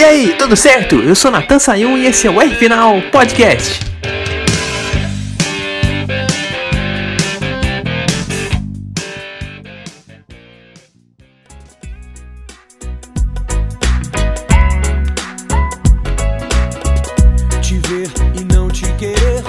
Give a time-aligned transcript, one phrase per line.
[0.00, 0.94] E aí, tudo certo?
[0.96, 3.80] Eu sou Natan Sayun e esse é o R Final Podcast.
[17.60, 18.10] Te ver
[18.40, 19.44] e não te querer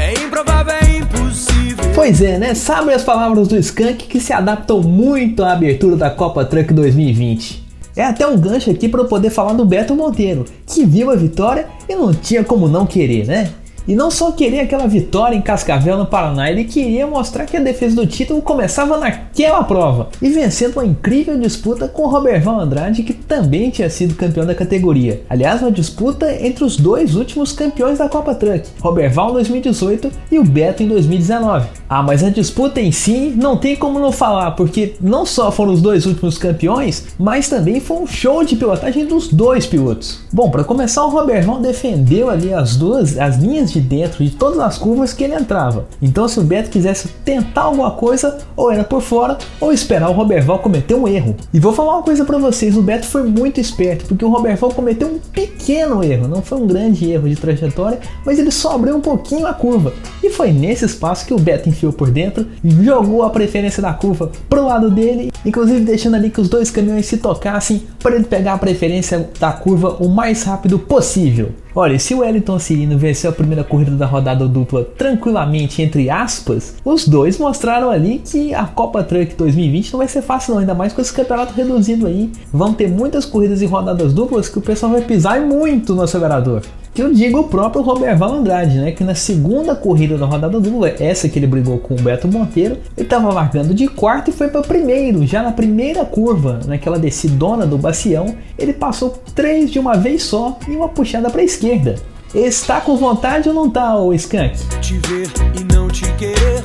[0.00, 1.84] é improvável, é impossível.
[1.94, 2.54] Pois é, né?
[2.54, 7.67] Sabem as palavras do Skank que se adaptam muito à abertura da Copa Truck 2020.
[7.98, 11.16] É até um gancho aqui para eu poder falar do Beto Monteiro, que viu a
[11.16, 13.50] vitória e não tinha como não querer, né?
[13.88, 17.60] E não só querer aquela vitória em Cascavel no Paraná, ele queria mostrar que a
[17.60, 23.14] defesa do título começava naquela prova e vencendo uma incrível disputa com Roberval Andrade, que
[23.14, 25.22] também tinha sido campeão da categoria.
[25.30, 30.38] Aliás, uma disputa entre os dois últimos campeões da Copa Truck, Roberval em 2018 e
[30.38, 31.68] o Beto em 2019.
[31.88, 35.72] Ah, mas a disputa em si não tem como não falar, porque não só foram
[35.72, 40.20] os dois últimos campeões, mas também foi um show de pilotagem dos dois pilotos.
[40.30, 44.30] Bom, para começar, o Roberval defendeu ali as duas as linhas de de dentro de
[44.30, 45.86] todas as curvas que ele entrava.
[46.02, 50.12] Então, se o Beto quisesse tentar alguma coisa, ou era por fora, ou esperar o
[50.12, 51.36] Roberval cometer um erro.
[51.52, 54.70] E vou falar uma coisa para vocês: o Beto foi muito esperto, porque o Roberval
[54.70, 58.96] cometeu um pequeno erro, não foi um grande erro de trajetória, mas ele só abriu
[58.96, 59.92] um pouquinho a curva.
[60.22, 62.46] E foi nesse espaço que o Beto enfiou por dentro
[62.82, 67.06] jogou a preferência da curva pro lado dele, inclusive deixando ali que os dois caminhões
[67.06, 71.50] se tocassem para ele pegar a preferência da curva o mais rápido possível.
[71.74, 76.76] Olha, se o Wellington Cirino venceu a primeira corrida da rodada dupla tranquilamente, entre aspas,
[76.84, 80.74] os dois mostraram ali que a Copa Truck 2020 não vai ser fácil não, ainda
[80.74, 82.30] mais com esse campeonato reduzido aí.
[82.52, 86.62] Vão ter muitas corridas e rodadas duplas que o pessoal vai pisar muito no acelerador
[86.98, 88.90] que eu digo o próprio Roberval Andrade, né?
[88.90, 92.76] Que na segunda corrida da rodada dupla, essa que ele brigou com o Beto Monteiro,
[92.96, 95.24] ele estava largando de quarto e foi para primeiro.
[95.24, 100.58] Já na primeira curva, naquela descidona do bacião, ele passou três de uma vez só
[100.66, 101.94] e uma puxada para a esquerda.
[102.34, 104.58] Está com vontade ou não tá, o Skank?
[104.80, 106.62] Te ver e não te querer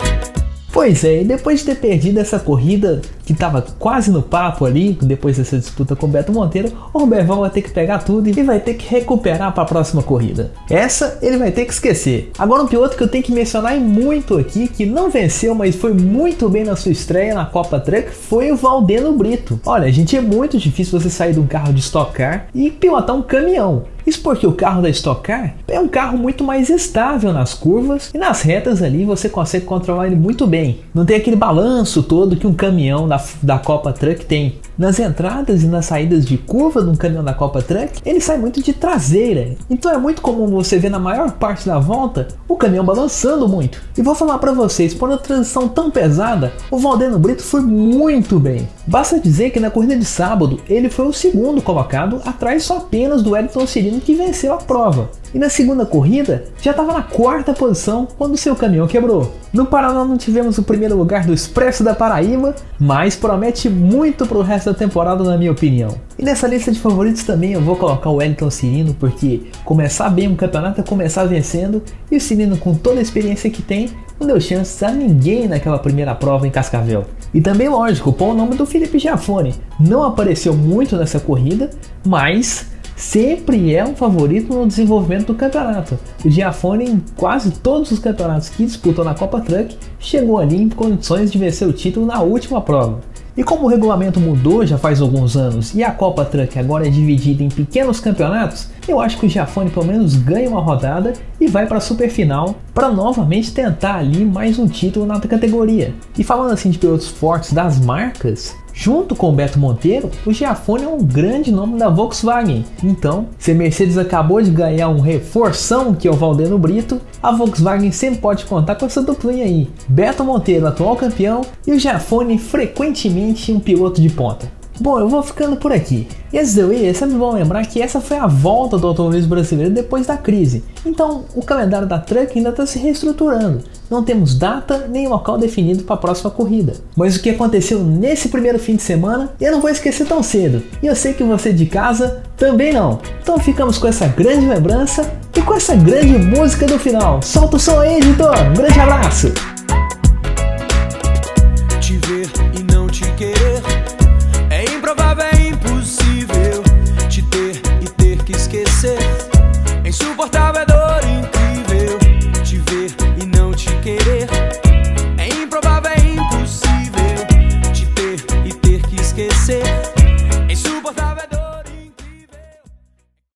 [0.73, 4.97] Pois é, e depois de ter perdido essa corrida que estava quase no papo ali,
[5.03, 8.33] depois dessa disputa com o Beto Monteiro, o Roberval vai ter que pegar tudo e
[8.41, 10.51] vai ter que recuperar para a próxima corrida.
[10.67, 12.31] Essa ele vai ter que esquecer.
[12.39, 15.93] Agora um piloto que eu tenho que mencionar muito aqui, que não venceu, mas foi
[15.93, 19.61] muito bem na sua estreia na Copa Truck, foi o Valdeno Brito.
[19.63, 23.15] Olha, gente, é muito difícil você sair de um carro de Stock Car e pilotar
[23.15, 23.83] um caminhão.
[24.05, 28.11] Isso porque o carro da Stock Car é um carro muito mais estável nas curvas
[28.13, 30.79] e nas retas ali você consegue controlar ele muito bem.
[30.93, 34.59] Não tem aquele balanço todo que um caminhão da, da Copa Truck tem.
[34.77, 38.37] Nas entradas e nas saídas de curva de um caminhão da Copa Truck, ele sai
[38.37, 39.55] muito de traseira.
[39.69, 43.81] Então é muito comum você ver na maior parte da volta o caminhão balançando muito.
[43.97, 48.39] E vou falar para vocês, por uma transição tão pesada, o Valdeno Brito foi muito
[48.39, 48.67] bem.
[48.87, 53.21] Basta dizer que na corrida de sábado ele foi o segundo colocado, atrás só apenas
[53.21, 55.09] do Wellington Cirino que venceu a prova.
[55.33, 59.33] E na segunda corrida já estava na quarta posição quando seu caminhão quebrou.
[59.51, 64.37] No Paraná não tivemos o primeiro lugar do Expresso da Paraíba, mas promete muito para
[64.37, 65.95] o resto da temporada na minha opinião.
[66.17, 70.27] E nessa lista de favoritos também eu vou colocar o Wellington Cirino, porque começar bem
[70.27, 71.81] um campeonato é começar vencendo,
[72.11, 73.89] e o Cirino com toda a experiência que tem,
[74.19, 77.05] não deu chances a ninguém naquela primeira prova em Cascavel.
[77.33, 79.55] E também, lógico, pôr o nome do Felipe Giafone.
[79.79, 81.69] Não apareceu muito nessa corrida,
[82.05, 82.72] mas
[83.03, 85.99] sempre é um favorito no desenvolvimento do campeonato.
[86.25, 90.69] O Giafone, em quase todos os campeonatos que disputou na Copa Truck, chegou ali em
[90.69, 93.01] condições de vencer o título na última prova.
[93.35, 96.89] E como o regulamento mudou já faz alguns anos e a Copa Truck agora é
[96.89, 101.47] dividida em pequenos campeonatos, eu acho que o Giafone pelo menos ganha uma rodada e
[101.47, 105.93] vai para a super final para novamente tentar ali mais um título na categoria.
[106.17, 110.83] E falando assim de pilotos fortes das marcas, Junto com o Beto Monteiro, o Giafone
[110.83, 112.65] é um grande nome da Volkswagen.
[112.83, 117.31] Então, se a Mercedes acabou de ganhar um reforção que é o Valdeno Brito, a
[117.31, 119.69] Volkswagen sempre pode contar com essa duplinha aí.
[119.87, 124.62] Beto Monteiro, atual campeão, e o Giafone frequentemente um piloto de ponta.
[124.83, 126.09] Bom, eu vou ficando por aqui.
[126.33, 128.85] E antes de eu ir, é sempre bom lembrar que essa foi a volta do
[128.85, 130.61] automobilismo brasileiro depois da crise.
[130.85, 133.63] Então, o calendário da Truck ainda está se reestruturando.
[133.89, 136.73] Não temos data nem local definido para a próxima corrida.
[136.97, 140.61] Mas o que aconteceu nesse primeiro fim de semana, eu não vou esquecer tão cedo.
[140.81, 142.99] E eu sei que você de casa também não.
[143.21, 147.21] Então ficamos com essa grande lembrança e com essa grande música do final.
[147.21, 148.35] Solta o som aí, editor!
[148.49, 149.52] Um grande abraço!